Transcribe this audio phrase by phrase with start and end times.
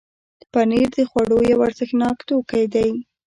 [0.51, 2.89] پنېر د خوړو یو ارزښتناک توکی دی.